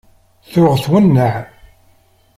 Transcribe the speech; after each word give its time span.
Tuɣ 0.51 0.73
twennaε. 0.83 1.39